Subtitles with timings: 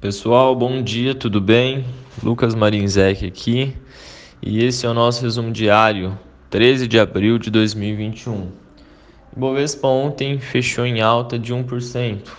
[0.00, 1.84] Pessoal, bom dia, tudo bem?
[2.22, 3.76] Lucas Marinzec aqui
[4.40, 8.34] e esse é o nosso resumo diário, 13 de abril de 2021.
[8.34, 8.50] O
[9.36, 12.30] Bovespa ontem fechou em alta de 1%,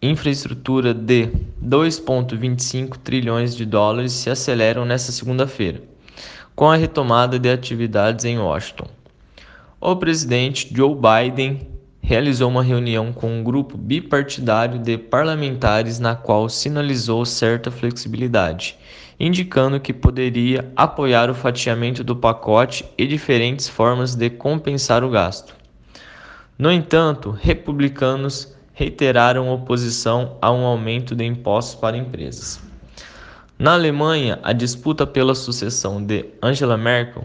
[0.00, 1.28] infraestrutura de
[1.62, 5.82] 2,25 trilhões de dólares se aceleram nesta segunda-feira,
[6.54, 8.88] com a retomada de atividades em Washington.
[9.82, 11.66] O presidente Joe Biden
[12.02, 18.76] realizou uma reunião com um grupo bipartidário de parlamentares na qual sinalizou certa flexibilidade,
[19.18, 25.56] indicando que poderia apoiar o fatiamento do pacote e diferentes formas de compensar o gasto.
[26.58, 32.60] No entanto, republicanos reiteraram oposição a um aumento de impostos para empresas.
[33.58, 37.24] Na Alemanha, a disputa pela sucessão de Angela Merkel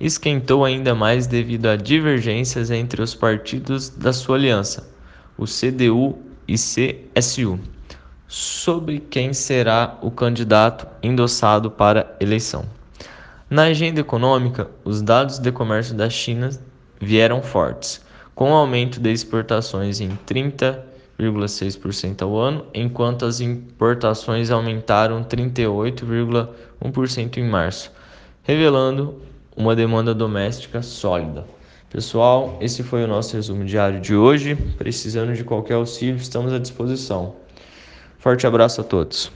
[0.00, 4.88] esquentou ainda mais devido a divergências entre os partidos da sua aliança,
[5.36, 6.18] o CDU
[6.48, 7.60] e CSU,
[8.26, 12.64] sobre quem será o candidato endossado para eleição.
[13.50, 16.50] Na agenda econômica, os dados de comércio da China
[17.00, 18.00] vieram fortes
[18.40, 27.92] com aumento de exportações em 30,6% ao ano, enquanto as importações aumentaram 38,1% em março,
[28.42, 29.20] revelando
[29.56, 31.44] uma demanda doméstica sólida.
[31.90, 34.54] Pessoal, esse foi o nosso resumo diário de hoje.
[34.78, 37.34] Precisando de qualquer auxílio, estamos à disposição.
[38.18, 39.32] Forte abraço a todos.